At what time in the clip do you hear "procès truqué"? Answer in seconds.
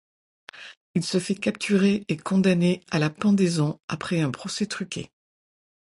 4.31-5.11